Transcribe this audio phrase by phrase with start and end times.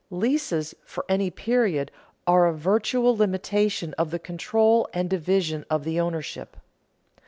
[0.09, 1.91] Leases for any period
[2.25, 6.57] are a virtual limitation of the control and division of the ownership.